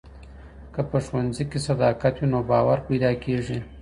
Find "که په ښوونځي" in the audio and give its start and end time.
0.73-1.43